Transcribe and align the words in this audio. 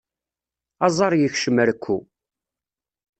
Aẓar 0.85 1.13
yekcem 1.15 1.57
rekku. 1.67 1.97